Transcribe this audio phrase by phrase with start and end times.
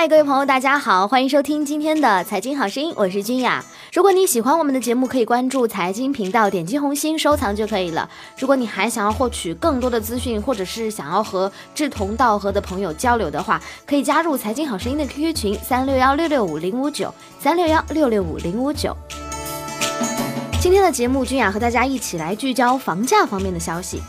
[0.00, 3.62] 嗨，各位朋友，大家好，欢迎收听今天的财经好声音，我是君雅。
[3.92, 8.08] 如果你喜欢我们的节目，可以关注财经频道，点击红心收藏就可以了。
[8.38, 18.96] 如果你还想要获取更多的资讯，或者是想要和志同道合的朋友交流的话，可以加入财经好声音的 QQ 群三六幺六六五零五九三六幺六六五零五九。
[20.62, 24.00] 今天的节目，君雅和大家一起来聚焦房价方面的消息。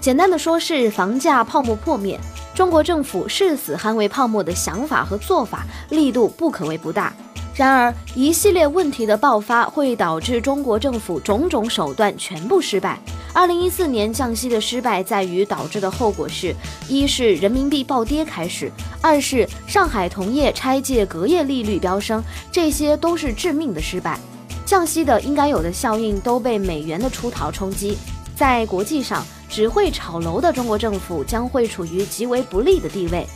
[0.00, 2.18] 简单的说，是房价泡沫破灭。
[2.54, 7.12] 中国政府誓死捍卫泡沫的想法和做法力度不可谓不大，
[7.54, 12.98] 然而一系列问题的爆发会导致中国政府种种手段全部失败。
[13.32, 16.54] 二零一四年降息的失败在于导致的后果是：
[16.88, 24.18] 一是人民币暴跌开始，二是上海同业拆借隔夜利率飙升，这些都是致命的失败。
[24.64, 27.98] 降息的应该有的效应都被美元的出逃冲击，
[28.34, 29.22] 在国际上。
[29.50, 33.26] 只会炒楼的中国政府将会处于极为不利的地位，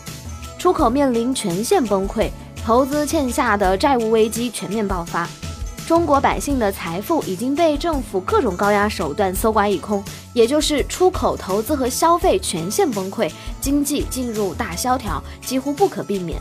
[0.58, 2.30] 出口面临全线崩溃，
[2.64, 5.28] 投资欠下的债务危机全面爆发，
[5.86, 16.40] 中国百姓的财富已经被政府各种高压手段搜刮一空，也就是出口、投资和消费全线崩溃，经济进入大萧条，几乎不可避免。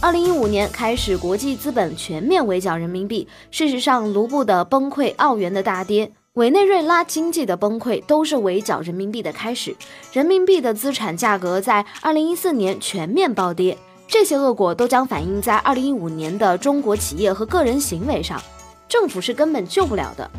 [0.00, 6.12] 二零一五年开始，国际资本全面围剿人民币，事实上，卢布的崩溃，澳元的大跌。
[6.38, 9.74] 委内瑞拉经济的崩溃都是围剿人民币的开始，
[10.12, 18.40] 人民币的资产价格在二零一四年全面暴跌，这些恶果都将反映在二零一五年的中国企业和个人行为上，
[18.88, 20.30] 政府是根本救不了的。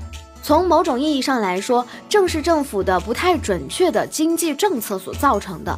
[0.42, 5.78] 从某种意义上来说，正是政府的不太准确的经济政策所造成的，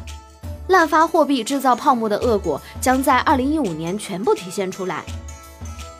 [0.68, 5.02] 滥发货币制造泡沫的恶果将在二零一五年全部体现出来。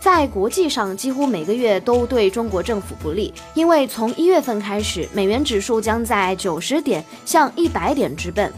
[0.03, 8.53] 在国际上，几乎每个月都对中国政府不利，因为从一月份开始，美元指数将在九十点向一百点直奔。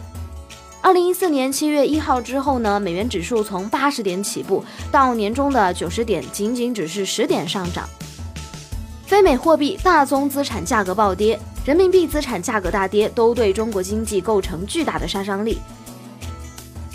[0.81, 7.87] 二零一四年七月一号之后呢，美元指数从八十点起步，到年中的九十点，仅仅只是十点上涨。
[9.05, 15.59] 非美货币、大宗资产价格暴跌，人民币资产价格大跌，都对中国经济构成巨大的杀伤力。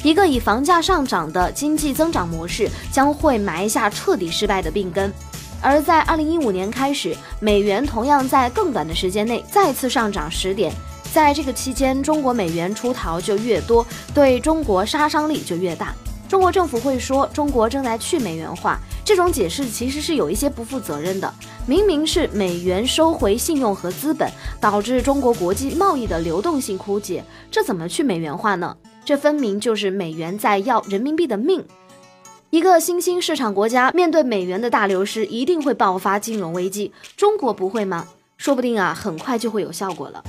[0.02, 5.12] 一个以房价上涨的经济增长模式将会埋下彻底失败的病根，
[5.60, 10.72] 而在二零一五年开始，美元同样在更短的时间内再次上涨十点，
[11.12, 15.94] 在这个期间，中国美元出逃就越多，对中国杀伤力就越大。
[16.26, 21.30] 中国政府会说中国正在去美元化，这种解释其实是有一些不负责任的。
[21.66, 24.30] 明明是美元收回信用和资本，
[24.60, 28.74] 导致中国国际贸易的流动性枯竭，这怎么去美元化呢？
[29.10, 31.64] 这分明就是美元在要人民币的命。
[32.50, 36.92] 一个新兴市场国家面对美元的大流失，一定会爆发金融危机。
[37.16, 38.06] 中国不会吗？
[38.36, 40.22] 说不定啊，很快就会有效果了。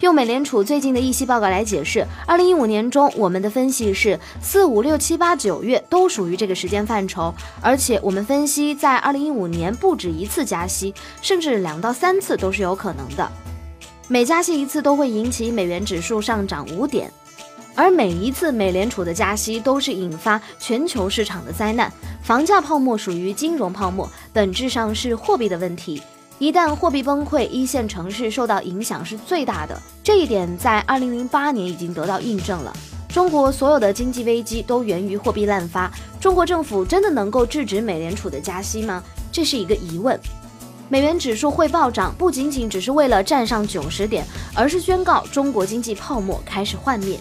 [0.00, 13.30] 用美联储最近的议息报告来解释，二零一五年中，我们的分析是四五六七八九月都属于这个时间范畴，而且我们分析在二零一五年不止一次加息，甚至两到三次都是有可能的。
[14.08, 17.08] 每加息一次都会引起美元指数上涨五点。
[17.74, 21.90] 而每一次美联储的加息都是引发全球市场的灾难，
[22.22, 26.02] 房价泡沫属于金融泡沫，本质上是货币的问题。
[26.38, 29.80] 一旦货币崩溃，一线城市受到影响是最大的。
[30.02, 32.76] 这一点在二零零八年已经得到印证了。
[33.08, 35.90] 中国所有的经济危机都源于货币滥发，
[36.20, 39.02] 中国政府真的能够制止美联储的加息吗？
[39.30, 40.18] 这是一个疑问。
[40.88, 47.18] 美元指数会暴涨，不仅仅只是为了站上九十点，而是宣告中国经济泡沫开始幻灭。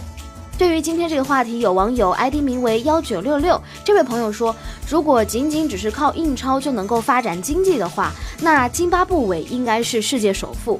[0.62, 4.56] 对于今天这个话题，有网友 ID 名为幺九六六这位朋友说，
[4.88, 8.12] 如果仅仅只是靠印钞就能够发展经济的话，
[8.42, 10.80] 那津巴布韦应该是世界首富。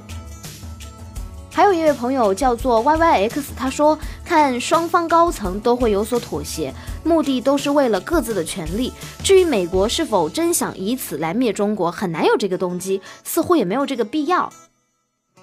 [1.52, 6.72] 还有一位朋友叫做 YYX，他说看双方高层都会有所妥协，
[7.04, 8.94] 目的都是为了各自的权利。
[9.24, 14.48] 至于美国是否真想以此来灭中国，很难有这个动机，似乎也没有这个必要。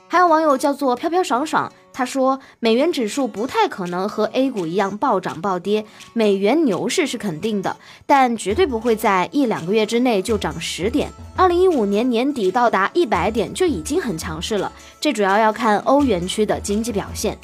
[0.06, 1.72] 还有网友叫做飘飘爽爽。
[1.98, 11.10] 他说，美元指数不太可能和 A 股一样暴涨暴跌，美元牛市是肯定的，但绝对不会在一两个月之内就涨十点。
[11.34, 17.36] 二零一五年年底到达一百点就已经很强势了，这主要要看欧元区的经济表现。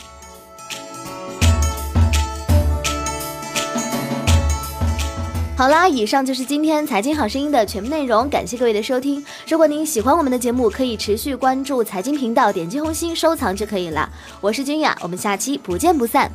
[5.57, 9.25] 好啦，以上就是今天财经好声音的全部内容，感谢各位的收听。
[9.49, 14.11] 如果您喜欢我们的节目，可以持续关注财经频道，点击红心收藏就可以了。
[14.41, 16.29] 我是君雅，我们下期不见不散。